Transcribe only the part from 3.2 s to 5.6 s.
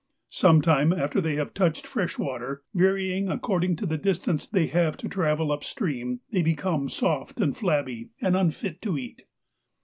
according to the distance they have to travel